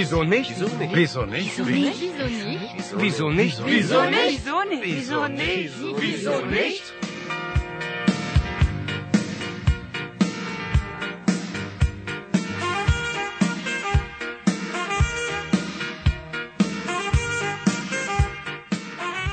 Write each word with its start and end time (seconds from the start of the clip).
Wieso 0.00 0.24
nicht? 0.24 0.48
Wieso 0.48 0.72
nicht? 0.80 0.96
Wieso 0.96 1.26
nicht? 1.28 1.60
Wieso 1.60 3.28
nicht? 3.28 3.60
Wieso 3.60 3.60
nicht? 3.60 3.60
Wieso 3.68 4.00
nicht? 4.08 4.80
Wieso 4.80 5.28
nicht? 5.28 5.76
Wieso 6.00 6.36
nicht? 6.40 6.84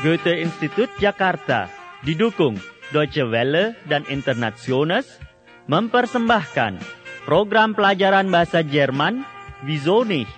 Goethe-Institut 0.03 0.91
Jakarta 0.99 1.71
didukung 2.03 2.59
Deutsche 2.91 3.31
Welle 3.31 3.79
dan 3.87 4.03
Internationals 4.11 5.07
mempersembahkan 5.71 6.83
program 7.23 7.71
pelajaran 7.71 8.27
bahasa 8.27 8.67
Jerman 8.67 9.23
Wieso 9.63 10.03
nicht? 10.05 10.29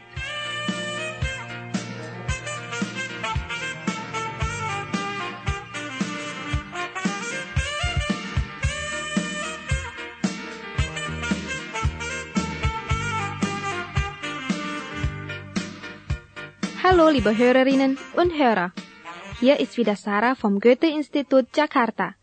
Hallo, 16.89 17.05
liebe 17.13 17.37
Hörerinnen 17.37 18.01
und 18.17 18.33
Hörer. 18.33 18.73
Hier 19.37 19.61
ist 19.61 19.77
wieder 19.77 19.93
Sarah 19.93 20.33
vom 20.33 20.57
Goethe-Institut 20.57 21.53
Jakarta. 21.53 22.17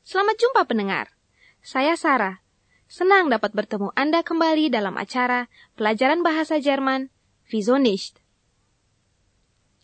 Selamat 0.00 0.40
jumpa 0.40 0.64
pendengar. 0.64 1.12
Saya 1.60 1.92
Sarah. 2.00 2.40
Senang 2.88 3.28
dapat 3.28 3.52
bertemu 3.52 3.92
Anda 3.92 4.24
kembali 4.24 4.72
dalam 4.72 4.96
acara 4.96 5.52
Pelajaran 5.76 6.24
Bahasa 6.24 6.56
Jerman 6.56 7.12
Wieso 7.52 7.76
nicht? 7.76 8.16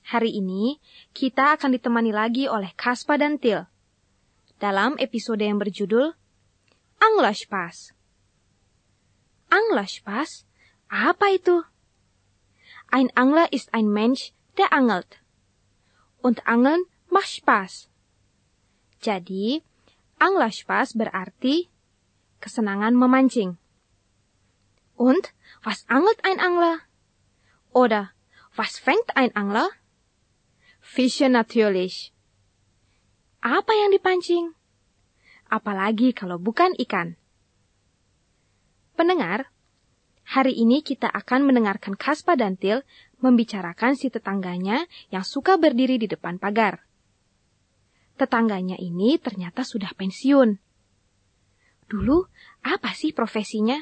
Hari 0.08 0.40
ini, 0.40 0.80
kita 1.12 1.60
akan 1.60 1.76
ditemani 1.76 2.08
lagi 2.08 2.48
oleh 2.48 2.72
Kaspa 2.80 3.20
dan 3.20 3.36
Til. 3.36 3.68
Dalam 4.56 4.96
episode 4.96 5.44
yang 5.44 5.60
berjudul 5.60 6.16
Anglerspaß. 6.96 7.92
Anglerspaß? 9.52 10.48
Apa 10.88 11.28
itu? 11.36 11.60
Ein 12.90 13.12
Angler 13.14 13.52
ist 13.52 13.74
ein 13.74 13.92
Mensch, 13.92 14.32
der 14.56 14.72
angelt. 14.72 15.20
Und 16.20 16.46
Angeln 16.48 16.80
macht 17.08 17.28
Spaß. 17.28 17.88
Jadi, 19.00 19.62
Anglerspaß 20.18 20.98
berarti 20.98 21.68
kesenangan 22.40 22.96
memancing. 22.96 23.58
Und 24.96 25.30
was 25.62 25.86
angelt 25.86 26.18
ein 26.24 26.40
Angler? 26.40 26.82
Oder 27.70 28.10
was 28.56 28.78
fängt 28.78 29.14
ein 29.14 29.30
Angler? 29.36 29.68
Fische 30.80 31.28
natürlich. 31.28 32.10
Apa 33.38 33.70
yang 33.70 33.94
dipancing? 33.94 34.56
Apalagi 35.46 36.10
kalau 36.10 36.42
bukan 36.42 36.74
ikan. 36.82 37.14
Pendengar, 38.98 39.46
Hari 40.28 40.52
ini 40.60 40.84
kita 40.84 41.08
akan 41.08 41.48
mendengarkan 41.48 41.96
Kaspa 41.96 42.36
dan 42.36 42.60
Til 42.60 42.84
membicarakan 43.24 43.96
si 43.96 44.12
tetangganya 44.12 44.84
yang 45.08 45.24
suka 45.24 45.56
berdiri 45.56 45.96
di 45.96 46.04
depan 46.04 46.36
pagar. 46.36 46.84
Tetangganya 48.20 48.76
ini 48.76 49.16
ternyata 49.16 49.64
sudah 49.64 49.88
pensiun. 49.96 50.60
Dulu, 51.88 52.28
apa 52.60 52.92
sih 52.92 53.16
profesinya? 53.16 53.80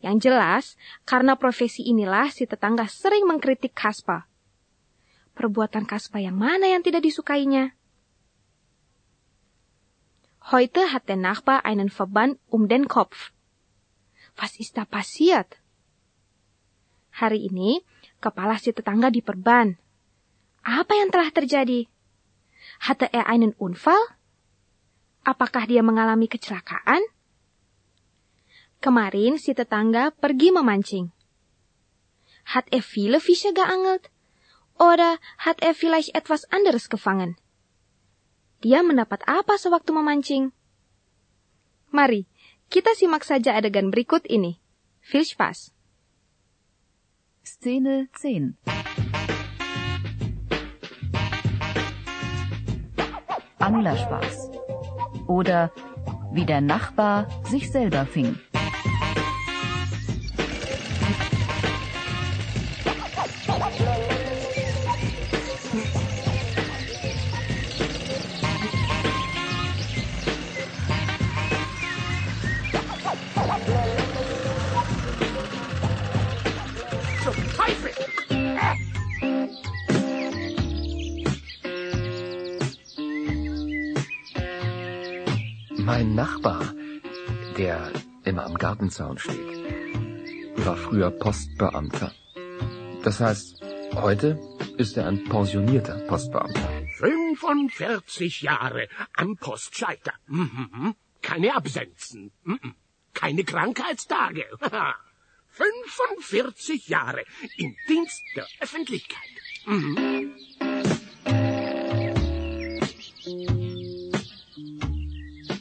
Yang 0.00 0.16
jelas, 0.32 0.64
karena 1.04 1.36
profesi 1.36 1.84
inilah 1.84 2.32
si 2.32 2.48
tetangga 2.48 2.88
sering 2.88 3.28
mengkritik 3.28 3.76
Kaspa. 3.76 4.24
Perbuatan 5.36 5.84
Kaspa 5.84 6.24
yang 6.24 6.40
mana 6.40 6.72
yang 6.72 6.80
tidak 6.80 7.04
disukainya? 7.04 7.76
Heute 10.48 10.88
hat 10.88 11.04
der 11.04 11.20
Nachbar 11.20 11.60
einen 11.68 11.92
Verband 11.92 12.40
um 12.48 12.64
den 12.64 12.88
Kopf. 12.88 13.36
Was 14.38 14.54
ist 14.62 14.78
da 14.78 14.86
passiert? 14.86 15.58
Hari 17.18 17.50
ini, 17.50 17.82
kepala 18.22 18.54
si 18.62 18.70
tetangga 18.70 19.10
diperban. 19.10 19.74
Apa 20.62 20.94
yang 20.94 21.10
telah 21.10 21.34
terjadi? 21.34 21.90
Hatte 22.78 23.10
er 23.10 23.26
einen 23.26 23.58
Unfall? 23.58 23.98
Apakah 25.26 25.66
dia 25.66 25.82
mengalami 25.82 26.30
kecelakaan? 26.30 27.02
Kemarin 28.78 29.42
si 29.42 29.58
tetangga 29.58 30.14
pergi 30.14 30.54
memancing. 30.54 31.10
Hat 32.46 32.70
er 32.70 32.86
viele 32.86 33.18
Fische 33.18 33.50
geangelt? 33.50 34.06
Oder 34.78 35.18
hat 35.42 35.58
er 35.66 35.74
vielleicht 35.74 36.14
etwas 36.14 36.46
anderes 36.54 36.86
gefangen? 36.86 37.34
Dia 38.62 38.86
mendapat 38.86 39.26
apa 39.26 39.58
sewaktu 39.58 39.90
memancing? 39.90 40.54
Mari, 41.90 42.30
kita 42.68 42.92
simak 42.94 43.24
saja 43.24 43.56
adegan 43.56 43.88
berikut 43.88 44.28
ini. 44.28 44.60
Viel 45.00 45.24
Spaß. 45.24 45.72
Szene 47.48 48.12
10 48.12 48.60
Anglerspaß 53.58 54.52
oder 55.26 55.72
wie 56.32 56.44
der 56.44 56.60
Nachbar 56.60 57.26
sich 57.48 57.72
selber 57.72 58.04
fing. 58.04 58.36
Gartenzaun 88.88 89.18
steht, 89.18 90.64
war 90.64 90.76
früher 90.76 91.10
Postbeamter. 91.10 92.14
Das 93.02 93.20
heißt, 93.20 93.60
heute 93.94 94.40
ist 94.78 94.96
er 94.96 95.06
ein 95.06 95.24
pensionierter 95.24 95.98
Postbeamter. 96.06 96.68
45 96.96 98.40
Jahre 98.42 98.88
am 99.14 99.36
Postschalter. 99.36 100.14
Mhm. 100.26 100.94
Keine 101.20 101.54
Absenzen. 101.54 102.32
Mhm. 102.44 102.74
Keine 103.12 103.44
Krankheitstage. 103.44 104.46
45 105.50 106.88
Jahre 106.88 107.24
im 107.58 107.76
Dienst 107.88 108.22
der 108.36 108.46
Öffentlichkeit. 108.60 109.18
Mhm. 109.66 110.32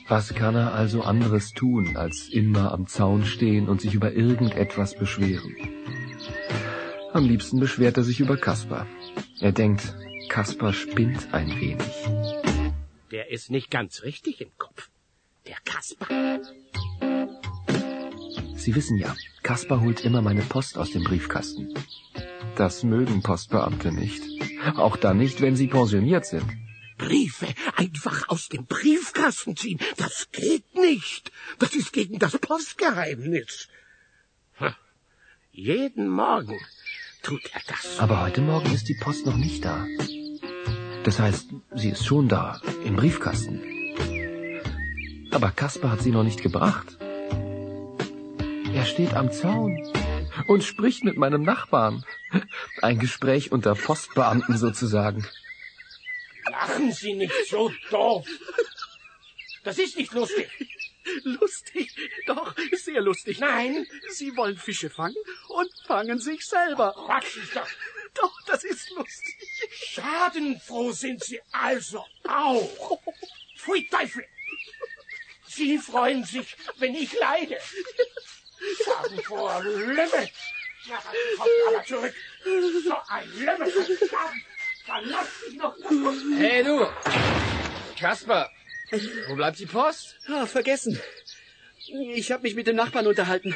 Was 0.09 0.34
kann 0.34 0.56
er 0.56 0.73
also 0.73 1.01
anderes 1.01 1.51
tun, 1.51 1.97
als 1.97 2.29
immer 2.29 2.72
am 2.72 2.88
Zaun 2.88 3.25
stehen 3.25 3.68
und 3.68 3.81
sich 3.81 3.94
über 3.94 4.13
irgendetwas 4.13 4.95
beschweren? 4.95 5.53
Am 7.12 7.25
liebsten 7.25 7.59
beschwert 7.59 7.97
er 7.97 8.03
sich 8.03 8.22
über 8.22 8.38
Kaspar. 8.38 8.88
Er 9.41 9.51
denkt, 9.51 9.96
Kaspar 10.29 10.72
spinnt 10.72 11.34
ein 11.34 11.49
wenig. 11.59 11.93
Der 13.11 13.32
ist 13.32 13.52
nicht 13.52 13.70
ganz 13.70 14.03
richtig 14.03 14.40
im 14.40 14.52
Kopf. 14.58 14.90
Der 15.46 15.58
Kasper. 15.66 16.08
Sie 18.55 18.76
wissen 18.76 18.97
ja, 18.97 19.14
Kaspar 19.43 19.82
holt 19.82 20.05
immer 20.05 20.22
meine 20.22 20.41
Post 20.41 20.78
aus 20.78 20.91
dem 20.91 21.03
Briefkasten. 21.03 21.73
Das 22.55 22.84
mögen 22.84 23.22
Postbeamte 23.22 23.91
nicht. 23.91 24.22
Auch 24.78 24.96
dann 24.96 25.17
nicht, 25.17 25.41
wenn 25.41 25.55
sie 25.55 25.67
pensioniert 25.67 26.26
sind. 26.26 26.46
Briefe 26.97 27.47
einfach 27.76 28.29
aus 28.29 28.49
dem 28.49 28.66
Briefkasten 28.66 29.55
ziehen, 29.55 29.79
das 29.97 30.28
geht 30.32 30.76
nicht. 30.76 31.32
Das 31.59 31.73
ist 31.76 31.94
gegen 31.94 32.20
das 32.20 32.38
Postgeheimnis. 32.38 33.67
Jeden 35.52 36.08
Morgen 36.08 36.59
tut 37.23 37.41
er 37.53 37.61
das. 37.67 37.99
Aber 37.99 38.22
heute 38.22 38.41
Morgen 38.41 38.72
ist 38.73 38.88
die 38.90 38.97
Post 38.99 39.26
noch 39.26 39.38
nicht 39.38 39.66
da. 39.66 39.88
Das 41.03 41.20
heißt, 41.20 41.49
sie 41.73 41.90
ist 41.90 42.05
schon 42.05 42.28
da, 42.28 42.61
im 42.85 42.96
Briefkasten. 42.96 43.61
Aber 45.32 45.52
Kaspar 45.52 45.91
hat 45.91 46.02
sie 46.02 46.11
noch 46.11 46.23
nicht 46.23 46.41
gebracht. 46.41 46.97
Er 48.73 48.85
steht 48.85 49.14
am 49.14 49.32
Zaun 49.32 49.82
und 50.47 50.64
spricht 50.64 51.03
mit 51.03 51.17
meinem 51.17 51.44
Nachbarn. 51.44 52.03
Ein 52.82 52.99
Gespräch 52.99 53.52
unter 53.52 53.73
Postbeamten 53.73 54.58
sozusagen. 54.58 55.26
Lachen 56.49 56.91
Sie 56.91 57.14
nicht 57.14 57.34
so 57.49 57.72
doof. 57.90 58.28
Das 59.64 59.78
ist 59.78 59.97
nicht 59.97 60.14
lustig. 60.14 60.49
Lustig, 61.23 61.90
doch, 62.26 62.53
sehr 62.73 63.02
lustig. 63.02 63.40
Nein. 63.40 63.88
Sie 64.09 64.35
wollen 64.35 64.58
Fische 64.58 64.90
fangen 64.90 65.16
und 65.47 65.70
fangen 65.85 66.20
sich 66.20 66.46
selber. 66.46 66.94
Quatsch 66.94 67.38
ist 67.38 67.55
das. 67.55 67.67
Doch, 68.14 68.41
das 68.46 68.64
ist 68.64 68.90
lustig. 68.91 69.35
Schadenfroh 69.72 70.91
sind 70.91 71.23
Sie 71.23 71.40
also 71.52 72.05
auch. 72.28 72.99
Pfui 73.58 73.88
Teufel. 73.90 74.26
Sie 75.47 75.78
freuen 75.78 76.23
sich, 76.26 76.55
wenn 76.78 76.96
ich 76.96 77.14
leide. 77.14 77.58
Schadenfroher 78.84 79.64
Lümmel. 79.64 80.29
Ja, 80.85 81.03
dann 81.03 81.38
kommt 81.38 81.49
aber 81.67 81.85
zurück. 81.85 82.16
So 82.84 82.96
ein 83.08 83.29
Lümmel. 83.38 83.72
Verdammt. 83.72 84.47
Verlass 84.87 85.28
dich 85.45 85.57
noch. 85.57 85.75
Hey 86.37 86.63
du! 86.63 86.87
Kasper, 87.99 88.49
wo 89.28 89.35
bleibt 89.35 89.59
die 89.59 89.66
Post? 89.66 90.16
Ah, 90.29 90.45
vergessen. 90.45 90.97
Ich 92.16 92.31
habe 92.31 92.43
mich 92.43 92.55
mit 92.55 92.67
dem 92.67 92.78
Nachbarn 92.78 93.05
unterhalten. 93.05 93.53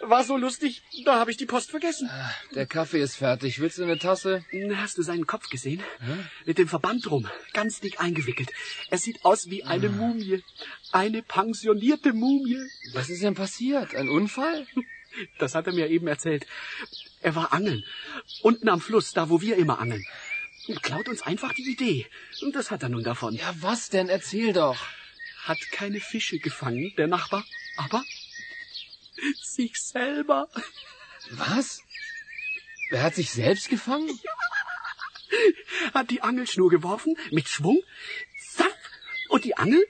War 0.00 0.22
so 0.22 0.36
lustig, 0.36 0.82
da 1.06 1.18
habe 1.18 1.30
ich 1.30 1.38
die 1.38 1.46
Post 1.46 1.70
vergessen. 1.70 2.10
Der 2.54 2.66
Kaffee 2.66 3.00
ist 3.00 3.16
fertig. 3.16 3.58
Willst 3.58 3.78
du 3.78 3.84
eine 3.84 3.98
Tasse? 3.98 4.44
Hast 4.74 4.98
du 4.98 5.02
seinen 5.02 5.26
Kopf 5.26 5.48
gesehen? 5.48 5.82
Mit 6.44 6.58
dem 6.58 6.68
Verband 6.68 7.06
drum, 7.06 7.26
ganz 7.54 7.80
dick 7.80 7.98
eingewickelt. 7.98 8.50
Er 8.90 8.98
sieht 8.98 9.24
aus 9.24 9.48
wie 9.48 9.64
eine 9.64 9.88
Mumie. 9.88 10.44
Eine 10.92 11.22
pensionierte 11.22 12.12
Mumie. 12.12 12.60
Was 12.92 13.08
ist 13.08 13.22
denn 13.22 13.34
passiert? 13.34 13.94
Ein 13.94 14.10
Unfall? 14.10 14.66
Das 15.38 15.54
hat 15.54 15.66
er 15.68 15.72
mir 15.72 15.88
eben 15.88 16.06
erzählt. 16.06 16.46
Er 17.22 17.34
war 17.34 17.54
angeln. 17.54 17.82
Unten 18.42 18.68
am 18.68 18.82
Fluss, 18.82 19.14
da 19.14 19.30
wo 19.30 19.40
wir 19.40 19.56
immer 19.56 19.78
angeln. 19.78 20.04
Und 20.68 20.82
klaut 20.82 21.08
uns 21.08 21.22
einfach 21.22 21.52
die 21.54 21.70
Idee. 21.70 22.06
Und 22.42 22.54
das 22.54 22.70
hat 22.70 22.82
er 22.82 22.88
nun 22.88 23.04
davon. 23.04 23.34
Ja, 23.34 23.54
was 23.60 23.88
denn? 23.88 24.08
Erzähl 24.08 24.52
doch. 24.52 24.78
Hat 25.44 25.58
keine 25.70 26.00
Fische 26.00 26.38
gefangen, 26.38 26.92
der 26.96 27.06
Nachbar, 27.06 27.44
aber 27.76 28.02
sich 29.42 29.80
selber. 29.80 30.48
Was? 31.30 31.82
Er 32.90 33.02
hat 33.02 33.14
sich 33.14 33.30
selbst 33.30 33.68
gefangen? 33.68 34.18
Hat 35.94 36.10
die 36.10 36.22
Angelschnur 36.22 36.70
geworfen, 36.70 37.16
mit 37.30 37.48
Schwung, 37.48 37.80
zack, 38.38 38.76
und 39.28 39.44
die 39.44 39.56
Angel 39.56 39.84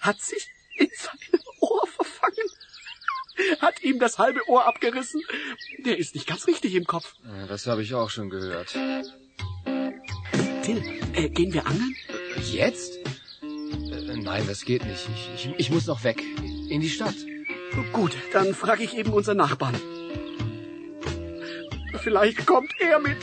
hat 0.00 0.20
sich 0.20 0.48
in 0.76 0.90
seinem 0.94 1.42
Ohr 1.60 1.86
verfangen. 1.86 2.48
Hat 3.60 3.82
ihm 3.82 3.98
das 3.98 4.18
halbe 4.18 4.48
Ohr 4.48 4.66
abgerissen. 4.66 5.22
Der 5.78 5.98
ist 5.98 6.14
nicht 6.14 6.26
ganz 6.26 6.46
richtig 6.46 6.74
im 6.74 6.84
Kopf. 6.84 7.14
Ja, 7.24 7.46
das 7.46 7.66
habe 7.66 7.82
ich 7.82 7.94
auch 7.94 8.10
schon 8.10 8.30
gehört. 8.30 8.74
Till, 10.62 10.80
äh, 11.14 11.28
gehen 11.28 11.52
wir 11.52 11.66
angeln? 11.66 11.96
Jetzt? 12.52 12.98
Äh, 13.42 14.16
nein, 14.16 14.44
das 14.46 14.64
geht 14.64 14.84
nicht. 14.86 15.08
Ich, 15.14 15.30
ich, 15.34 15.54
ich 15.58 15.70
muss 15.70 15.86
noch 15.86 16.04
weg. 16.04 16.22
In 16.68 16.80
die 16.80 16.88
Stadt. 16.88 17.16
Gut, 17.92 18.16
dann 18.32 18.54
frage 18.54 18.84
ich 18.84 18.96
eben 18.96 19.12
unseren 19.12 19.38
Nachbarn. 19.38 19.74
Vielleicht 21.98 22.46
kommt 22.46 22.72
er 22.78 22.98
mit. 22.98 23.16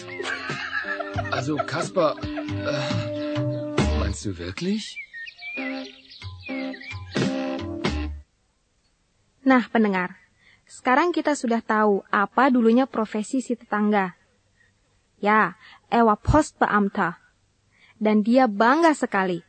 Also, 1.32 1.56
Kasper, 1.56 2.16
äh, 2.22 4.00
meinst 4.00 4.26
du 4.26 4.38
wirklich? 4.38 4.98
Nah, 9.44 9.64
pendengar. 9.72 10.16
Sekarang 10.68 11.16
kita 11.16 11.34
sudah 11.34 11.64
tahu 11.66 12.06
apa 12.12 12.52
dulunya 12.52 12.86
profesi 12.86 13.42
si 13.42 13.56
tetangga. 13.56 14.14
Ya, 15.20 15.58
Ewa 15.90 16.16
Post 16.16 16.60
Beamta. 16.60 17.29
Dan 18.00 18.24
dia 18.24 18.48
bangga 18.48 18.96
sekali. 18.96 19.44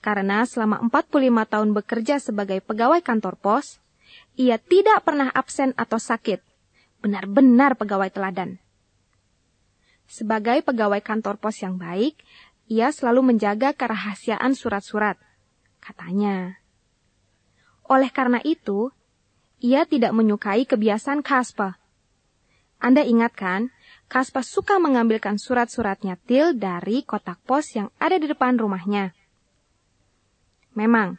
Karena 0.00 0.44
selama 0.44 0.80
45 0.88 1.52
tahun 1.52 1.70
bekerja 1.76 2.16
sebagai 2.20 2.60
pegawai 2.64 3.00
kantor 3.00 3.36
pos, 3.36 3.80
ia 4.36 4.56
tidak 4.56 5.04
pernah 5.04 5.28
absen 5.32 5.72
atau 5.76 5.96
sakit. 5.96 6.40
Benar-benar 7.00 7.76
pegawai 7.80 8.12
teladan. 8.12 8.60
Sebagai 10.04 10.60
pegawai 10.64 11.00
kantor 11.00 11.40
pos 11.40 11.60
yang 11.60 11.80
baik, 11.80 12.16
ia 12.68 12.92
selalu 12.92 13.34
menjaga 13.34 13.72
kerahasiaan 13.72 14.52
surat-surat. 14.52 15.16
Katanya. 15.80 16.60
Oleh 17.88 18.12
karena 18.12 18.38
itu, 18.46 18.94
ia 19.60 19.84
tidak 19.84 20.14
menyukai 20.16 20.64
kebiasaan 20.64 21.20
Kaspa. 21.20 21.76
Anda 22.80 23.04
ingat 23.04 23.36
kan, 23.36 23.74
Kaspa 24.10 24.42
suka 24.42 24.82
mengambilkan 24.82 25.38
surat-suratnya 25.38 26.18
Til 26.26 26.58
dari 26.58 27.06
kotak 27.06 27.38
pos 27.46 27.78
yang 27.78 27.94
ada 28.02 28.18
di 28.18 28.26
depan 28.26 28.58
rumahnya. 28.58 29.14
Memang, 30.74 31.14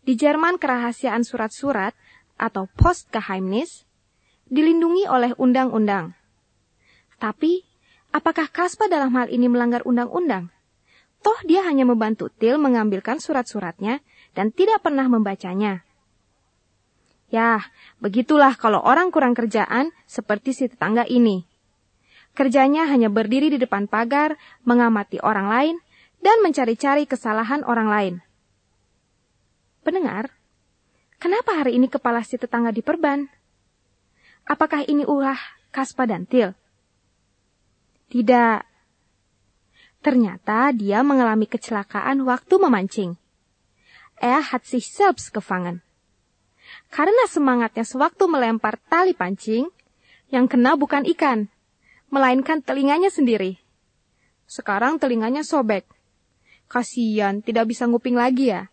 di 0.00 0.16
Jerman 0.16 0.56
kerahasiaan 0.56 1.28
surat-surat 1.28 1.92
atau 2.40 2.72
Postgeheimnis 2.72 3.84
dilindungi 4.48 5.04
oleh 5.12 5.36
undang-undang. 5.36 6.16
Tapi, 7.20 7.68
apakah 8.16 8.48
Kaspa 8.48 8.88
dalam 8.88 9.12
hal 9.12 9.28
ini 9.28 9.52
melanggar 9.52 9.84
undang-undang? 9.84 10.48
Toh 11.20 11.36
dia 11.44 11.68
hanya 11.68 11.84
membantu 11.84 12.32
Til 12.32 12.56
mengambilkan 12.56 13.20
surat-suratnya 13.20 14.00
dan 14.32 14.56
tidak 14.56 14.80
pernah 14.80 15.04
membacanya. 15.04 15.84
Ya, 17.28 17.60
begitulah 18.00 18.56
kalau 18.56 18.80
orang 18.80 19.12
kurang 19.12 19.36
kerjaan 19.36 19.92
seperti 20.08 20.56
si 20.56 20.64
tetangga 20.72 21.04
ini. 21.04 21.51
Kerjanya 22.32 22.88
hanya 22.88 23.12
berdiri 23.12 23.52
di 23.52 23.58
depan 23.60 23.84
pagar, 23.84 24.40
mengamati 24.64 25.20
orang 25.20 25.52
lain, 25.52 25.76
dan 26.24 26.40
mencari-cari 26.40 27.04
kesalahan 27.04 27.60
orang 27.68 27.88
lain. 27.92 28.14
Pendengar, 29.84 30.32
kenapa 31.20 31.52
hari 31.60 31.76
ini 31.76 31.92
kepala 31.92 32.24
si 32.24 32.40
tetangga 32.40 32.72
diperban? 32.72 33.28
Apakah 34.48 34.86
ini 34.88 35.04
ulah 35.04 35.36
Kaspa 35.74 36.08
dan 36.08 36.24
Til? 36.24 36.56
Tidak. 38.08 38.64
Ternyata 40.00 40.72
dia 40.72 41.04
mengalami 41.04 41.44
kecelakaan 41.46 42.24
waktu 42.24 42.54
memancing. 42.58 43.14
Er 44.18 44.40
hat 44.40 44.64
sich 44.64 44.88
selbst 44.88 45.34
gefangen. 45.36 45.84
Karena 46.88 47.28
semangatnya 47.28 47.84
sewaktu 47.84 48.24
melempar 48.30 48.80
tali 48.88 49.12
pancing, 49.12 49.68
yang 50.32 50.48
kena 50.48 50.78
bukan 50.80 51.04
ikan, 51.12 51.51
melainkan 52.12 52.60
telinganya 52.60 53.08
sendiri. 53.08 53.56
Sekarang 54.44 55.00
telinganya 55.00 55.40
sobek. 55.40 55.88
Kasian, 56.68 57.40
tidak 57.40 57.72
bisa 57.72 57.88
nguping 57.88 58.12
lagi 58.12 58.52
ya. 58.52 58.68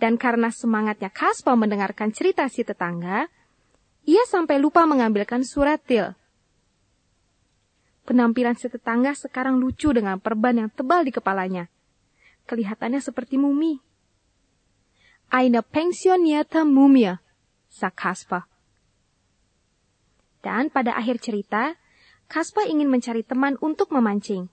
Dan 0.00 0.16
karena 0.16 0.48
semangatnya 0.48 1.12
Kaspa 1.12 1.52
mendengarkan 1.52 2.10
cerita 2.10 2.48
si 2.48 2.64
tetangga, 2.64 3.28
ia 4.08 4.24
sampai 4.26 4.58
lupa 4.58 4.82
mengambilkan 4.88 5.44
surat 5.46 5.78
til. 5.84 6.16
Penampilan 8.02 8.58
si 8.58 8.66
tetangga 8.66 9.14
sekarang 9.14 9.62
lucu 9.62 9.94
dengan 9.94 10.18
perban 10.18 10.66
yang 10.66 10.70
tebal 10.72 11.06
di 11.06 11.14
kepalanya. 11.14 11.70
Kelihatannya 12.50 12.98
seperti 12.98 13.38
mumi. 13.38 13.78
Eine 15.30 15.62
pensionierte 15.62 16.66
Mumie, 16.66 17.16
sa 17.70 17.88
Kaspa. 17.88 18.51
Dan 20.42 20.74
pada 20.74 20.98
akhir 20.98 21.22
cerita, 21.22 21.78
Kaspa 22.26 22.66
ingin 22.66 22.90
mencari 22.90 23.22
teman 23.22 23.54
untuk 23.62 23.94
memancing. 23.94 24.50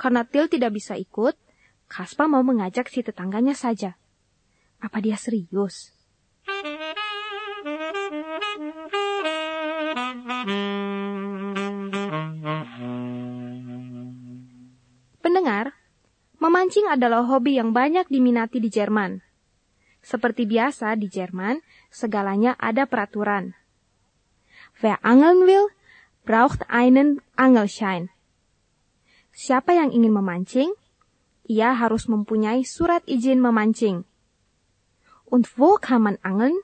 Karena 0.00 0.24
Til 0.24 0.48
tidak 0.48 0.72
bisa 0.72 0.96
ikut, 0.96 1.36
Kaspa 1.84 2.24
mau 2.24 2.40
mengajak 2.40 2.88
si 2.88 3.04
tetangganya 3.04 3.52
saja. 3.52 4.00
Apa 4.80 5.04
dia 5.04 5.20
serius? 5.20 5.92
Pendengar, 15.20 15.76
memancing 16.40 16.88
adalah 16.88 17.22
hobi 17.28 17.60
yang 17.60 17.76
banyak 17.76 18.08
diminati 18.08 18.58
di 18.58 18.72
Jerman. 18.72 19.20
Seperti 20.02 20.48
biasa 20.48 20.98
di 20.98 21.06
Jerman, 21.06 21.62
segalanya 21.92 22.58
ada 22.58 22.88
peraturan. 22.88 23.54
Wer 24.82 24.98
angeln 25.06 25.46
will, 25.46 25.70
braucht 26.26 26.66
einen 26.66 27.22
Angelschein. 27.38 28.10
Siapa 29.30 29.72
yang 29.72 29.94
ingin 29.94 30.10
memancing, 30.10 30.74
ia 31.46 31.78
harus 31.78 32.10
mempunyai 32.10 32.66
surat 32.66 33.06
izin 33.06 33.38
memancing. 33.38 34.02
Und 35.24 35.54
wo 35.54 35.78
kann 35.78 36.02
man 36.02 36.18
angeln? 36.26 36.58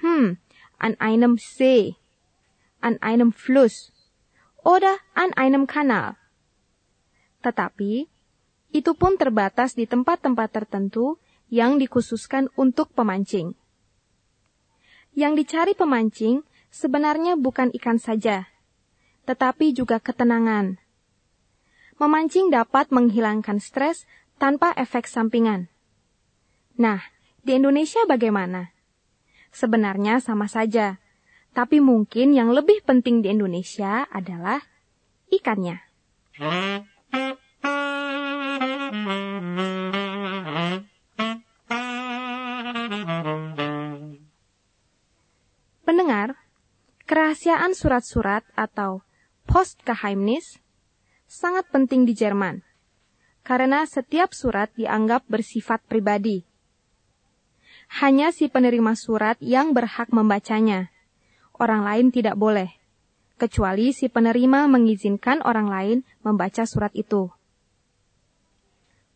Hm, 0.00 0.38
an 0.78 0.94
einem 1.02 1.34
See, 1.36 1.98
an 2.78 3.02
einem 3.02 3.34
Fluss 3.34 3.90
oder 4.62 5.02
an 5.18 5.34
einem 5.34 5.66
Kanal. 5.66 6.14
Tetapi, 7.42 8.06
itu 8.70 8.92
pun 8.94 9.18
terbatas 9.18 9.74
di 9.74 9.90
tempat-tempat 9.90 10.48
tertentu 10.54 11.18
yang 11.50 11.82
dikhususkan 11.82 12.54
untuk 12.54 12.94
pemancing. 12.94 13.58
Yang 15.16 15.32
dicari 15.42 15.74
pemancing 15.74 16.46
sebenarnya 16.76 17.40
bukan 17.40 17.72
ikan 17.80 17.96
saja, 17.96 18.52
tetapi 19.24 19.72
juga 19.72 19.96
ketenangan. 19.96 20.76
Memancing 21.96 22.52
dapat 22.52 22.92
menghilangkan 22.92 23.56
stres 23.64 24.04
tanpa 24.36 24.76
efek 24.76 25.08
sampingan. 25.08 25.72
Nah, 26.76 27.00
Di 27.46 27.54
Indonesia 27.54 28.02
bagaimana? 28.10 28.74
Sebenarnya 29.54 30.18
sama 30.18 30.50
saja, 30.50 30.98
tapi 31.54 31.78
mungkin 31.78 32.34
yang 32.34 32.50
lebih 32.50 32.82
penting 32.82 33.22
di 33.22 33.30
Indonesia 33.30 34.02
adalah 34.10 34.66
ikannya. 35.30 35.78
Pendengar, 45.86 46.34
kerahasiaan 47.06 47.72
surat-surat 47.72 48.42
atau 48.58 49.06
Postgeheimnis 49.46 50.58
sangat 51.30 51.70
penting 51.70 52.02
di 52.02 52.18
Jerman 52.18 52.66
karena 53.46 53.86
setiap 53.86 54.34
surat 54.34 54.74
dianggap 54.74 55.22
bersifat 55.30 55.86
pribadi. 55.86 56.42
Hanya 58.02 58.34
si 58.34 58.50
penerima 58.50 58.98
surat 58.98 59.38
yang 59.38 59.70
berhak 59.70 60.10
membacanya. 60.10 60.90
Orang 61.54 61.86
lain 61.86 62.10
tidak 62.10 62.34
boleh, 62.34 62.74
kecuali 63.38 63.94
si 63.94 64.10
penerima 64.10 64.66
mengizinkan 64.66 65.46
orang 65.46 65.70
lain 65.70 65.98
membaca 66.26 66.66
surat 66.66 66.90
itu. 66.98 67.30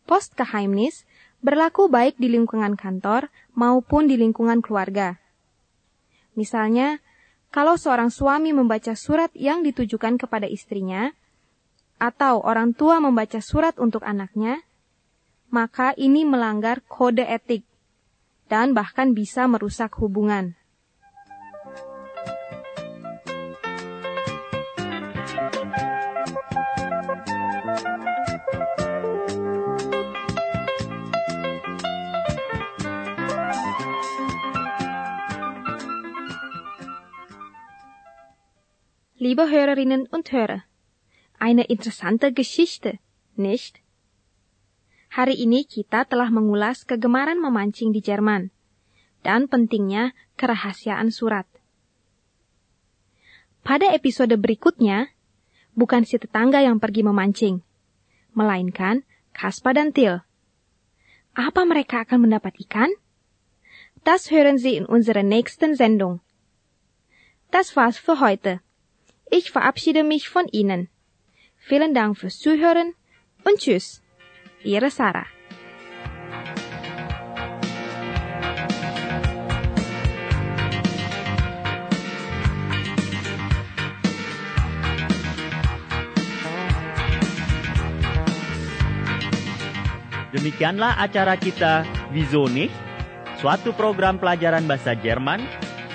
Postgeheimnis 0.07 1.03
berlaku 1.43 1.91
baik 1.91 2.15
di 2.15 2.31
lingkungan 2.31 2.79
kantor 2.79 3.27
maupun 3.51 4.07
di 4.07 4.15
lingkungan 4.15 4.63
keluarga. 4.63 5.19
Misalnya, 6.39 7.03
kalau 7.51 7.75
seorang 7.75 8.07
suami 8.07 8.55
membaca 8.55 8.95
surat 8.95 9.29
yang 9.35 9.59
ditujukan 9.59 10.15
kepada 10.15 10.47
istrinya, 10.47 11.11
atau 12.01 12.41
orang 12.41 12.73
tua 12.73 12.97
membaca 12.97 13.37
surat 13.43 13.77
untuk 13.77 14.01
anaknya, 14.07 14.63
maka 15.51 15.93
ini 15.99 16.23
melanggar 16.25 16.81
kode 16.87 17.27
etik 17.27 17.67
dan 18.47 18.71
bahkan 18.71 19.11
bisa 19.11 19.45
merusak 19.45 19.93
hubungan. 19.99 20.57
Liebe 39.21 39.51
Hörerinnen 39.51 40.09
und 40.09 40.31
Hörer, 40.31 40.65
eine 41.37 41.69
interessante 41.69 42.33
Geschichte, 42.33 42.97
nicht? 43.37 43.77
Hari 45.13 45.37
ini 45.37 45.61
kita 45.69 46.09
telah 46.09 46.33
mengulas 46.33 46.89
kegemaran 46.89 47.37
memancing 47.37 47.93
di 47.93 48.01
Jerman 48.01 48.49
dan 49.21 49.45
pentingnya 49.45 50.17
kerahasiaan 50.41 51.13
surat. 51.13 51.45
Pada 53.61 53.93
episode 53.93 54.33
berikutnya, 54.41 55.13
bukan 55.77 56.01
si 56.01 56.17
tetangga 56.17 56.65
yang 56.65 56.81
pergi 56.81 57.05
memancing, 57.05 57.61
melainkan 58.33 59.05
Kaspa 59.37 59.77
dan 59.77 59.93
Til. 59.93 60.25
Apa 61.37 61.61
mereka 61.69 62.09
akan 62.09 62.25
mendapat 62.25 62.57
ikan? 62.65 62.89
Das 64.01 64.33
hören 64.33 64.57
Sie 64.57 64.81
in 64.81 64.89
unserer 64.89 65.21
nächsten 65.21 65.77
Sendung. 65.77 66.25
Das 67.53 67.77
war's 67.77 68.01
für 68.01 68.17
heute. 68.17 68.65
Ich 69.31 69.47
verabschiede 69.49 70.03
mich 70.03 70.27
von 70.27 70.51
Ihnen. 70.51 70.91
Vielen 71.55 71.95
Dank 71.95 72.19
fürs 72.19 72.37
Zuhören 72.37 72.91
und 73.47 73.63
Tschüss. 73.63 74.03
Ihre 74.59 74.91
Sarah. 74.91 75.23
Demikianlah 90.35 90.99
acara 90.99 91.39
kita 91.39 91.87
nicht? 92.51 92.75
Suatu 93.39 93.71
program 93.71 94.19
pelajaran 94.19 94.67
bahasa 94.67 94.91
Jerman 94.91 95.39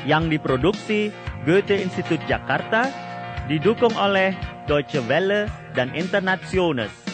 yang 0.09 0.33
diproduksi 0.33 1.13
Goethe 1.45 1.77
Institut 1.77 2.25
Jakarta 2.25 3.06
didukung 3.47 3.95
oleh 3.95 4.35
Deutsche 4.67 5.03
Welle 5.07 5.47
dan 5.79 5.95
Internationes. 5.95 7.06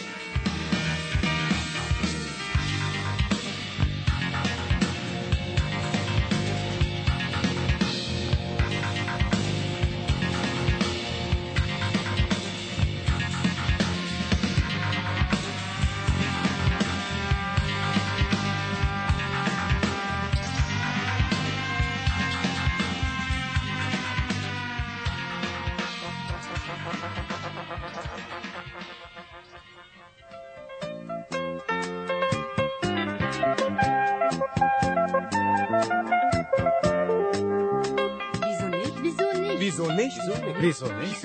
Wieso 40.63 40.87
nicht? 40.95 41.19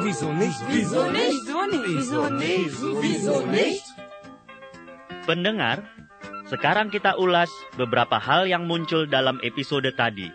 Wieso 0.00 0.32
nicht? 0.32 0.56
Wieso 0.72 1.04
nicht? 1.12 1.36
Wieso 1.84 2.22
nicht? 2.32 2.80
Wieso 3.04 3.36
nicht? 3.44 3.84
Pendengar, 5.28 5.84
sekarang 6.48 6.88
kita 6.88 7.20
ulas 7.20 7.52
beberapa 7.76 8.16
hal 8.16 8.48
yang 8.48 8.64
muncul 8.64 9.04
dalam 9.04 9.36
episode 9.44 9.92
tadi. 9.92 10.32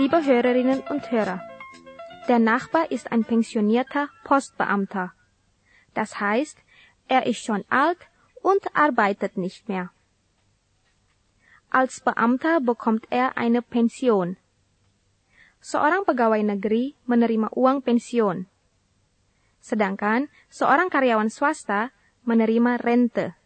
Liebe 0.00 0.24
Hörerinnen 0.24 0.80
und 0.88 1.12
Hörer, 1.12 1.44
der 2.26 2.38
Nachbar 2.38 2.90
ist 2.90 3.12
ein 3.12 3.20
pensionierter 3.20 4.08
Postbeamter. 4.24 5.12
Das 5.92 6.18
heißt, 6.18 6.56
er 7.04 7.26
ist 7.26 7.44
schon 7.44 7.68
alt 7.68 8.00
und 8.40 8.64
arbeitet 8.72 9.36
nicht 9.36 9.68
mehr. 9.68 9.92
Als 11.68 12.00
Beamter 12.00 12.64
bekommt 12.64 13.12
er 13.12 13.36
eine 13.36 13.60
Pension. 13.60 14.40
Seorang 15.60 16.08
pegawai 16.08 16.40
negeri 16.48 16.96
menerima 17.04 17.52
uang 17.52 17.84
pensiun. 17.84 18.48
Sedangkan 19.60 20.32
seorang 20.48 20.88
karyawan 20.88 21.28
swasta 21.28 21.92
menerima 22.24 22.80
rente. 22.80 23.36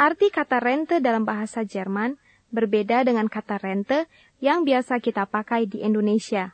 Arti 0.00 0.32
kata 0.32 0.64
rente 0.64 1.04
dalam 1.04 1.28
bahasa 1.28 1.60
Jerman 1.60 2.16
berbeda 2.54 3.02
dengan 3.02 3.26
kata 3.26 3.58
rente 3.58 4.06
yang 4.44 4.68
biasa 4.68 5.00
kita 5.00 5.24
pakai 5.24 5.64
di 5.64 5.80
Indonesia. 5.80 6.52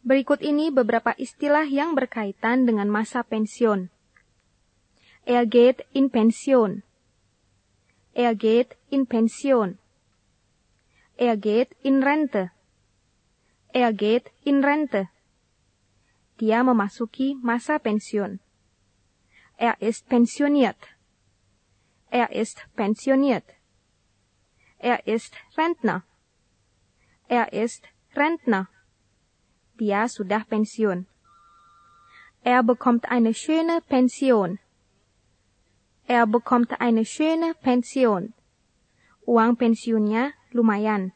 Berikut 0.00 0.40
ini 0.40 0.72
beberapa 0.72 1.12
istilah 1.20 1.68
yang 1.68 1.92
berkaitan 1.92 2.64
dengan 2.64 2.88
masa 2.88 3.20
pensiun. 3.20 3.92
Geht 5.28 5.84
in 5.92 6.08
Pension. 6.08 6.80
Geht 8.16 8.80
in 8.88 9.04
Pension. 9.04 9.76
Geht 11.20 11.76
in 11.84 12.00
Rente. 12.00 12.56
Geht 13.76 14.32
in 14.48 14.64
Rente. 14.64 15.12
Dia 16.40 16.64
memasuki 16.64 17.36
masa 17.36 17.76
pensiun. 17.76 18.40
Er 19.60 19.76
ist 19.80 20.08
pensioniert. 20.08 20.80
Er 22.08 22.32
ist 22.32 22.64
pensioniert. 22.76 23.44
Er 24.80 25.04
ist 25.04 25.36
Rentner. 25.56 26.04
Er 27.28 27.52
ist 27.52 27.88
Rentner. 28.14 28.68
Dia 29.80 30.08
sudah 30.08 30.44
pensiun. 30.44 31.06
Er 32.44 32.62
bekommt 32.62 33.08
eine 33.08 33.32
schöne 33.32 33.80
Pension. 33.80 34.58
Er 36.06 36.26
bekommt 36.26 36.80
eine 36.80 37.04
schöne 37.04 37.54
Pension. 37.54 38.34
Uang 39.24 39.56
pensiunnya 39.56 40.36
lumayan. 40.52 41.12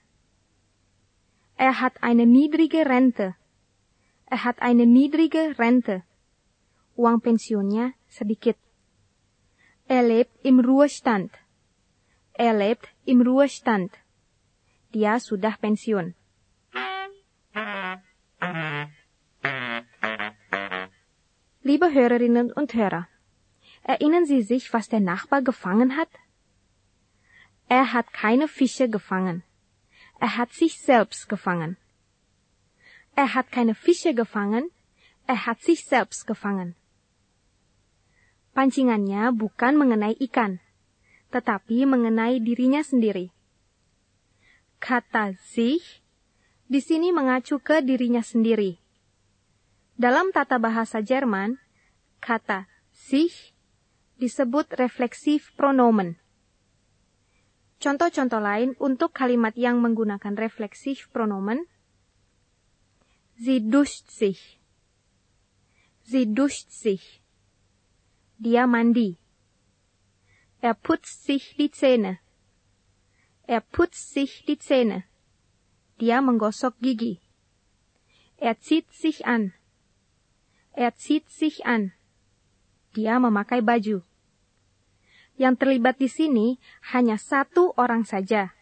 Er 1.61 1.81
hat 1.81 2.03
eine 2.03 2.25
niedrige 2.25 2.89
Rente. 2.89 3.37
Er 4.25 4.45
hat 4.45 4.63
eine 4.63 4.87
niedrige 4.87 5.59
Rente. 5.59 6.05
Uang 6.97 7.21
pensiunnya 7.21 7.93
sedikit. 8.09 8.57
Er 9.85 10.03
lebt 10.03 10.33
im 10.43 10.61
Ruhestand. 10.61 11.37
Er 12.33 12.55
lebt 12.55 12.89
im 13.05 13.21
Ruhestand. 13.21 13.93
Dia 14.89 15.21
sudah 15.21 15.53
pensiun. 15.61 16.17
Liebe 21.61 21.93
Hörerinnen 21.93 22.49
und 22.53 22.73
Hörer, 22.73 23.09
erinnern 23.85 24.25
Sie 24.25 24.41
sich, 24.41 24.73
was 24.73 24.89
der 24.89 25.01
Nachbar 25.01 25.43
gefangen 25.43 25.97
hat? 26.01 26.09
Er 27.69 27.93
hat 27.93 28.17
keine 28.17 28.49
Fische 28.49 28.89
gefangen. 28.89 29.45
Er 30.19 30.41
hat 30.41 30.53
sich 30.57 30.81
selbst 30.81 31.29
gefangen. 31.29 31.77
Er 33.15 33.35
hat 33.35 33.53
keine 33.53 33.75
Fische 33.75 34.15
gefangen. 34.15 34.71
Er 35.27 35.45
hat 35.45 35.61
sich 35.61 35.85
selbst 35.85 36.27
gefangen. 36.27 36.75
Pancingannya 38.57 39.31
bukan 39.37 39.77
mengenai 39.77 40.17
ikan, 40.19 40.59
tetapi 41.31 41.85
mengenai 41.85 42.41
dirinya 42.41 42.81
sendiri. 42.81 43.31
Kata 44.79 45.35
sich 45.39 46.03
di 46.71 46.79
sini 46.79 47.11
mengacu 47.11 47.59
ke 47.59 47.83
dirinya 47.83 48.23
sendiri. 48.23 48.79
Dalam 49.99 50.31
tata 50.31 50.63
bahasa 50.63 51.03
Jerman, 51.03 51.59
kata 52.23 52.71
sich 52.95 53.55
disebut 54.19 54.71
refleksif 54.79 55.51
pronomen. 55.59 56.19
Contoh-contoh 57.79 58.43
lain 58.43 58.75
untuk 58.83 59.15
kalimat 59.15 59.55
yang 59.55 59.79
menggunakan 59.79 60.35
refleksif 60.35 61.07
pronomen. 61.15 61.67
Sie 63.39 63.63
duscht 63.63 64.11
sich. 64.11 64.59
Sie 66.03 66.27
duscht 66.27 66.75
sich. 66.75 67.23
Dia 68.39 68.67
mandi. 68.67 69.15
Er 70.59 70.75
putzt 70.75 71.23
sich 71.23 71.55
die 71.55 71.71
Zähne. 71.71 72.19
Er 73.49 73.65
putzt 73.65 74.13
sich 74.13 74.45
die 74.45 74.61
Zähne. 74.61 75.09
Dia 75.97 76.21
menggosok 76.21 76.77
gigi. 76.85 77.17
Er 78.37 78.61
zieht 78.61 78.93
sich 78.93 79.25
an. 79.25 79.57
Er 80.77 80.93
zieht 80.93 81.33
sich 81.33 81.65
an. 81.65 81.97
Dia 82.93 83.17
memakai 83.17 83.65
baju. 83.65 84.05
Yang 85.41 85.55
terlibat 85.65 85.97
di 85.97 86.13
sini 86.13 86.47
hanya 86.93 87.17
satu 87.17 87.73
orang 87.81 88.05
saja. 88.05 88.53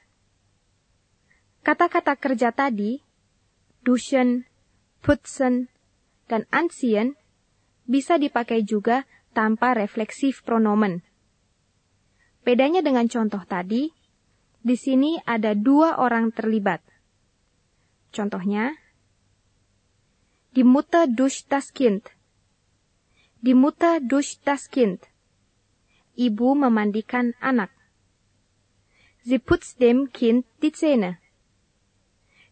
Kata-kata 1.66 2.14
kerja 2.14 2.54
tadi, 2.54 3.02
duschen, 3.82 4.46
putzen, 5.02 5.66
dan 6.30 6.46
anziehen 6.54 7.18
bisa 7.90 8.22
dipakai 8.22 8.62
juga 8.62 9.02
tanpa 9.34 9.74
refleksif 9.74 10.46
pronomen. 10.46 11.02
Bedanya 12.46 12.86
dengan 12.86 13.10
contoh 13.10 13.42
tadi, 13.42 13.95
di 14.66 14.74
sini 14.74 15.22
ada 15.22 15.54
dua 15.54 16.02
orang 16.02 16.34
terlibat. 16.34 16.82
Contohnya, 18.10 18.74
die 20.58 20.66
Mutter 20.66 21.06
duscht 21.06 21.46
das 21.54 21.70
Kind. 21.70 22.10
Die 23.38 23.54
Mutter 23.54 24.02
duscht 24.02 24.42
das 24.42 24.66
Kind 24.66 25.06
ibu 26.16 26.56
memandikan 26.56 27.36
anak. 27.40 27.70
Sie 29.22 29.38
putzt 29.38 29.80
dem 29.80 30.12
Kind 30.12 30.46
die 30.62 30.72
Zähne. 30.72 31.18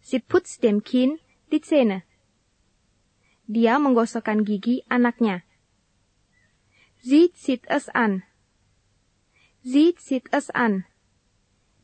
Sie 0.00 0.20
putzt 0.20 0.62
dem 0.62 0.84
Kind 0.84 1.20
die 1.50 1.60
Zähne. 1.60 2.04
Dia 3.48 3.78
menggosokkan 3.78 4.44
gigi 4.44 4.84
anaknya. 4.88 5.42
Sie 7.00 7.32
zieht 7.32 7.64
es 7.68 7.88
an. 7.88 8.22
Sie 9.62 9.94
zieht 9.96 10.28
es 10.32 10.50
an. 10.50 10.84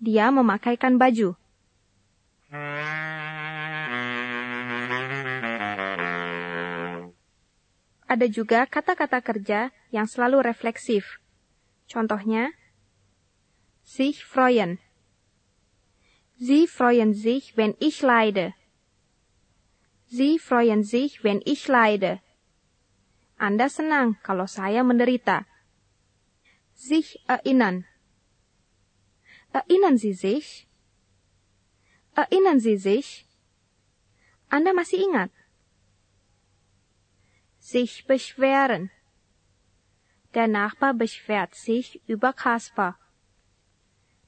Dia 0.01 0.33
memakaikan 0.33 0.97
baju. 0.97 1.37
Ada 8.11 8.27
juga 8.27 8.67
kata-kata 8.67 9.21
kerja 9.21 9.71
yang 9.93 10.09
selalu 10.09 10.43
refleksif. 10.43 11.21
Contohnya, 11.87 12.51
sich 13.85 14.25
freuen. 14.25 14.81
Sie 16.41 16.65
freuen 16.65 17.13
sich, 17.13 17.55
wenn 17.61 17.77
ich 17.79 18.01
leide. 18.01 18.57
Sie 20.09 20.41
freuen 20.41 20.83
sich, 20.83 21.23
wenn 21.23 21.45
ich 21.45 21.69
leide. 21.69 22.25
Anda 23.37 23.69
senang 23.69 24.17
kalau 24.25 24.49
saya 24.49 24.81
menderita. 24.81 25.45
Sich 26.73 27.21
erinnern. 27.29 27.90
Erinnern 29.53 29.99
Sie 29.99 30.15
sich? 30.15 30.67
Erinnern 32.15 32.61
Sie 32.61 32.77
sich? 32.77 33.27
Anda 34.49 34.73
masih 34.73 35.03
ingat? 35.03 35.31
Sich 37.59 38.07
beschweren. 38.07 38.91
Der 40.35 40.47
Nachbar 40.47 40.95
beschwert 40.95 41.55
sich 41.55 42.01
über 42.07 42.33
Kasper. 42.33 42.99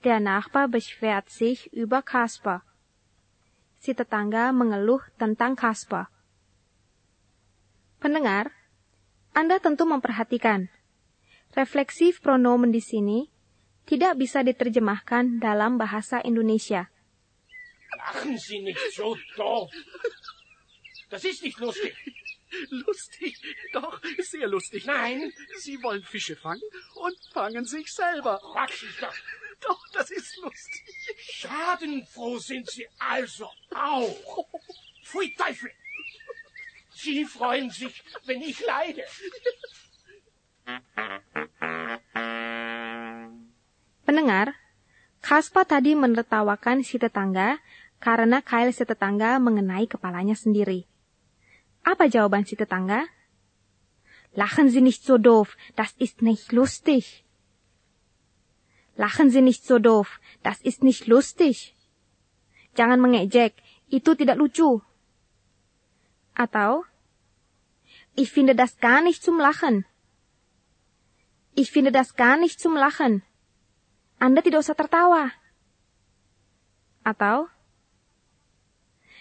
Der 0.04 0.18
Nachbar 0.18 0.68
beschwert 0.68 1.30
sich 1.30 1.72
über 1.72 2.02
Kasper. 2.02 2.62
Si 3.78 3.94
tetangga 3.94 4.52
mengeluh 4.52 5.02
tentang 5.18 5.54
Kasper. 5.54 6.10
Pendengar, 7.98 8.50
Anda 9.34 9.58
tentu 9.58 9.86
memperhatikan 9.86 10.68
refleksif 11.56 12.20
pronomen 12.20 12.72
di 12.72 12.80
sini 12.84 13.31
tidak 13.86 14.18
bisa 14.18 14.42
diterjemahkan 14.46 15.42
dalam 15.42 15.78
bahasa 15.78 16.22
Indonesia. 16.22 16.88
Lachen 17.96 18.38
Sie 18.38 18.60
nicht 18.62 18.80
so 18.94 19.16
doof. 19.36 19.70
Das 21.10 21.24
ist 21.24 21.42
nicht 21.42 21.58
lustig. 21.60 21.94
Lustig, 22.68 23.36
doch, 23.72 24.00
sehr 24.18 24.46
lustig. 24.46 24.84
Nein. 24.84 25.32
Sie 25.56 25.82
wollen 25.82 26.02
Fische 26.02 26.36
fangen 26.36 26.62
und 26.94 27.16
fangen 27.32 27.64
sich 27.64 27.88
selber. 27.92 28.40
Quatsch 28.40 28.82
ist 28.84 29.00
doch. 29.00 29.14
Doch, 29.60 29.80
das 29.92 30.10
ist 30.10 30.36
lustig. 30.38 30.84
Schadenfroh 31.16 32.38
sind 32.38 32.68
Sie 32.68 32.86
also 32.98 33.48
auch. 33.74 34.48
Pfui 35.02 35.34
Teufel. 35.34 35.70
Sie 36.94 37.24
freuen 37.24 37.70
sich, 37.70 38.02
wenn 38.24 38.42
ich 38.42 38.60
leide. 38.60 39.04
Pendengar, 44.02 44.58
Kaspa 45.22 45.62
tadi 45.62 45.94
menertawakan 45.94 46.82
si 46.82 46.98
tetangga 46.98 47.62
karena 48.02 48.42
kail 48.42 48.74
si 48.74 48.82
tetangga 48.82 49.38
mengenai 49.38 49.86
kepalanya 49.86 50.34
sendiri. 50.34 50.90
Apa 51.86 52.10
jawaban 52.10 52.42
si 52.42 52.58
tetangga? 52.58 53.06
Lachen 54.34 54.66
Sie 54.66 54.82
nicht 54.82 55.06
so 55.06 55.20
doof, 55.20 55.54
das 55.78 55.94
ist 56.02 56.22
nicht 56.22 56.50
lustig. 56.50 57.22
Lachen 58.98 59.30
Sie 59.30 59.44
nicht 59.44 59.62
so 59.62 59.78
doof, 59.78 60.18
das 60.42 60.58
ist 60.66 60.82
nicht 60.82 61.06
lustig. 61.06 61.78
Jangan 62.74 62.98
mengejek, 62.98 63.54
itu 63.92 64.16
tidak 64.16 64.40
lucu. 64.40 64.80
Atau, 66.32 66.88
ich 68.16 68.32
finde 68.32 68.56
das 68.56 68.80
gar 68.80 69.04
nicht 69.04 69.22
zum 69.22 69.38
Lachen. 69.38 69.84
Ich 71.54 71.70
finde 71.70 71.92
das 71.92 72.16
gar 72.16 72.40
nicht 72.40 72.58
zum 72.58 72.74
Lachen. 72.74 73.22
Anda 74.22 74.38
tidak 74.38 74.62
usah 74.62 74.78
tertawa. 74.78 75.34
Atau, 77.02 77.50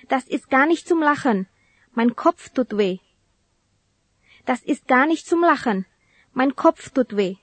das 0.05 0.29
ist 0.29 0.45
gar 0.45 0.69
nicht 0.69 0.85
zum 0.85 1.01
Lachen. 1.01 1.49
Mein 1.97 2.13
Kopf 2.13 2.53
tut 2.53 2.77
weh. 2.77 3.01
Das 4.45 4.61
ist 4.61 4.85
gar 4.85 5.09
nicht 5.09 5.25
zum 5.25 5.41
Lachen. 5.41 5.89
Mein 6.37 6.53
Kopf 6.53 6.93
tut 6.93 7.17
weh. 7.17 7.41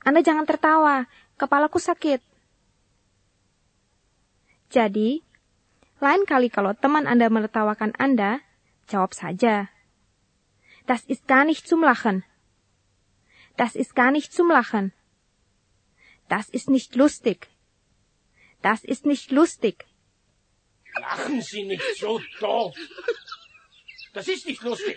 Anda 0.00 0.24
jangan 0.24 0.48
tertawa, 0.48 1.04
kepalaku 1.36 1.76
sakit. 1.76 2.24
Jadi, 4.72 5.20
lain 6.00 6.24
kali 6.24 6.48
kalau 6.48 6.72
teman 6.72 7.04
Anda 7.04 7.28
menertawakan 7.28 7.92
Anda, 8.00 8.40
jawab 8.88 9.12
saja. 9.12 9.68
Das 10.88 11.04
ist 11.12 11.28
gar 11.28 11.44
nicht 11.44 11.68
zum 11.68 11.84
Lachen. 11.84 12.24
Das 13.60 13.76
ist 13.76 13.92
gar 13.92 14.08
nicht 14.08 14.32
zum 14.32 14.48
Lachen. 14.48 14.96
Das 16.32 16.48
ist 16.48 16.70
nicht 16.70 16.96
lustig. 16.96 17.38
Das 18.62 18.84
ist 18.84 19.04
nicht 19.04 19.30
lustig. 19.30 19.84
Lachen 20.98 21.42
Sie 21.42 21.64
nicht 21.64 21.84
so 22.00 22.22
doof. 22.40 22.72
Das 24.14 24.28
ist 24.28 24.46
nicht 24.46 24.62
lustig. 24.62 24.96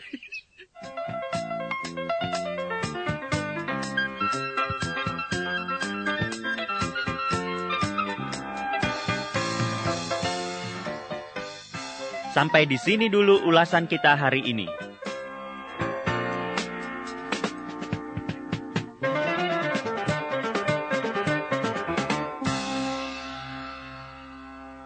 Sampai 12.32 12.63
di 12.63 12.80
sini 12.80 13.12
dulu 13.12 13.43
ulasan 13.43 13.91
kita 13.91 14.15
hari 14.15 14.39
ini. 14.56 14.85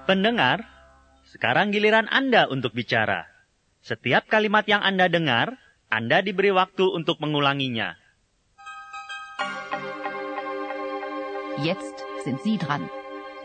Pendengar, 0.10 0.66
sekarang 1.22 1.70
giliran 1.70 2.10
Anda 2.10 2.50
untuk 2.50 2.74
bicara. 2.74 3.30
Setiap 3.86 4.26
kalimat 4.26 4.66
yang 4.66 4.82
Anda 4.82 5.06
dengar, 5.06 5.54
Anda 5.86 6.26
diberi 6.26 6.50
waktu 6.50 6.82
untuk 6.82 7.22
mengulanginya. 7.22 7.94
Jetzt 11.62 12.02
sind 12.26 12.42
Sie 12.42 12.58
dran. 12.58 12.90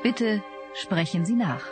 Bitte 0.01 0.41
sprechen 0.73 1.29
Sie 1.29 1.37
nach. 1.37 1.69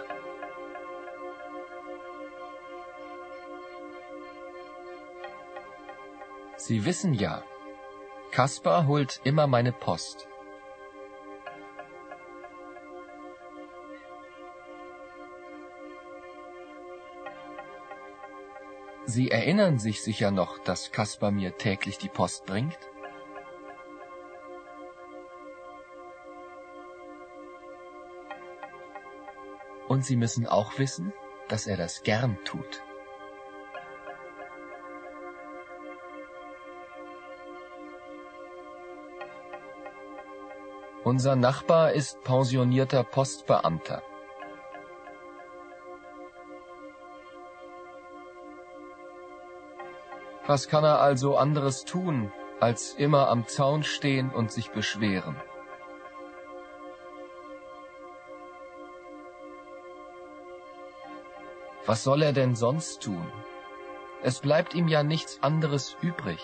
Sie 6.60 6.84
wissen 6.84 7.16
ja, 7.16 7.40
Kaspar 8.28 8.84
holt 8.84 9.24
immer 9.24 9.48
meine 9.48 9.72
Post. 9.72 10.28
Sie 19.04 19.30
erinnern 19.30 19.78
sich 19.78 20.02
sicher 20.02 20.30
noch, 20.30 20.58
dass 20.58 20.92
Kaspar 20.92 21.32
mir 21.32 21.56
täglich 21.56 21.98
die 21.98 22.08
Post 22.08 22.46
bringt? 22.46 22.78
Und 29.88 30.04
Sie 30.04 30.16
müssen 30.16 30.46
auch 30.46 30.78
wissen, 30.78 31.12
dass 31.48 31.66
er 31.66 31.76
das 31.76 32.04
gern 32.04 32.38
tut. 32.44 32.82
Unser 41.04 41.34
Nachbar 41.34 41.92
ist 41.92 42.22
pensionierter 42.22 43.02
Postbeamter. 43.02 44.02
Was 50.44 50.68
kann 50.68 50.82
er 50.82 51.00
also 51.00 51.36
anderes 51.36 51.84
tun, 51.84 52.32
als 52.58 52.94
immer 52.94 53.28
am 53.28 53.46
Zaun 53.46 53.84
stehen 53.84 54.30
und 54.30 54.50
sich 54.50 54.72
beschweren? 54.72 55.36
Was 61.86 62.02
soll 62.02 62.22
er 62.22 62.32
denn 62.32 62.56
sonst 62.56 63.02
tun? 63.02 63.30
Es 64.22 64.40
bleibt 64.40 64.74
ihm 64.74 64.88
ja 64.88 65.04
nichts 65.04 65.40
anderes 65.42 65.96
übrig. 66.00 66.40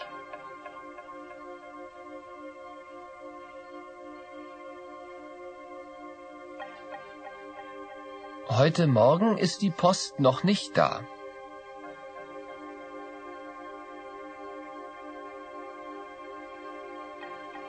Heute 8.48 8.86
Morgen 8.86 9.38
ist 9.38 9.62
die 9.62 9.70
Post 9.70 10.20
noch 10.20 10.42
nicht 10.42 10.76
da. 10.76 11.00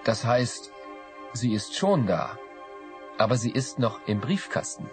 Das 0.10 0.26
heißt, 0.26 0.72
sie 1.34 1.54
ist 1.54 1.76
schon 1.76 2.08
da, 2.08 2.36
aber 3.20 3.36
sie 3.36 3.52
ist 3.52 3.78
noch 3.78 4.00
im 4.08 4.20
Briefkasten. 4.20 4.90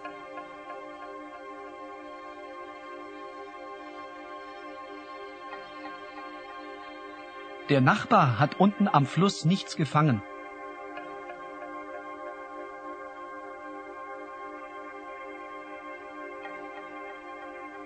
Der 7.70 7.80
Nachbar 7.80 8.38
hat 8.38 8.60
unten 8.60 8.88
am 8.88 9.06
Fluss 9.06 9.46
nichts 9.46 9.76
gefangen. 9.76 10.22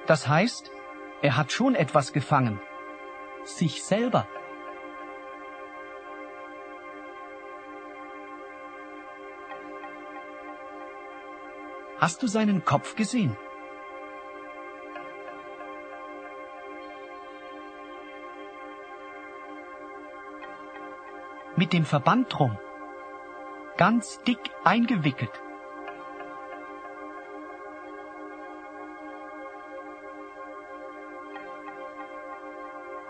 Das 0.09 0.27
heißt, 0.27 0.73
er 1.23 1.37
hat 1.37 1.53
schon 1.53 1.77
etwas 1.77 2.13
gefangen. 2.13 2.59
Sich 3.45 3.85
selber. 3.85 4.27
Hast 12.01 12.23
du 12.23 12.27
seinen 12.27 12.65
Kopf 12.65 12.97
gesehen? 12.97 13.37
Mit 21.57 21.75
dem 21.75 21.85
Verband 21.85 22.33
drum. 22.33 22.59
Ganz 23.77 24.23
dick 24.23 24.39
eingewickelt. 24.65 25.43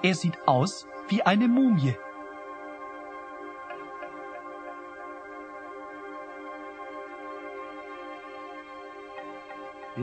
Er 0.03 0.15
sieht 0.17 0.49
aus 0.49 0.89
wie 1.09 1.23
eine 1.23 1.47
Mumie. 1.47 1.95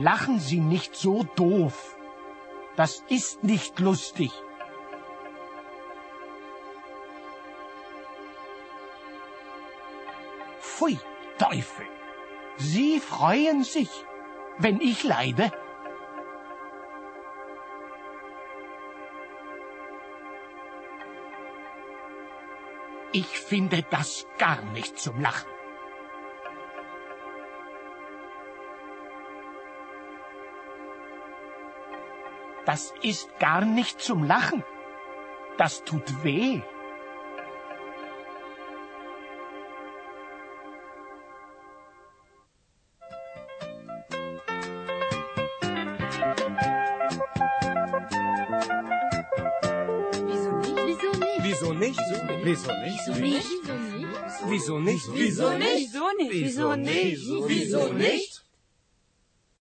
Lachen 0.00 0.38
Sie 0.38 0.60
nicht 0.60 0.94
so 0.94 1.24
doof. 1.34 1.96
Das 2.76 3.02
ist 3.08 3.42
nicht 3.42 3.80
lustig. 3.80 4.30
Pfui, 10.60 10.96
Teufel. 11.38 11.86
Sie 12.58 13.00
freuen 13.00 13.64
sich, 13.64 13.90
wenn 14.58 14.80
ich 14.80 15.02
leide. 15.02 15.50
Ich 23.10 23.26
finde 23.40 23.82
das 23.90 24.26
gar 24.38 24.62
nicht 24.62 24.96
zum 24.96 25.20
Lachen. 25.20 25.57
Das 32.68 32.92
ist 33.00 33.30
gar 33.38 33.64
nicht 33.64 33.98
zum 33.98 34.24
Lachen. 34.24 34.62
Das 35.56 35.84
tut 35.84 36.22
weh. 36.22 36.60
Wieso 51.40 51.72
nicht? 51.72 51.98
Wieso 52.42 52.72
nicht? 52.82 53.08
Wieso 53.14 53.14
nicht? 53.14 53.48
Wieso 54.46 54.78
nicht? 54.78 55.08
Wieso 55.14 55.50
nicht? 55.56 55.80
Wieso 55.94 56.12
nicht? 56.12 56.32
Wieso 56.32 56.76
nicht? 56.76 57.22
Wieso 57.48 57.92
nicht? 57.94 58.27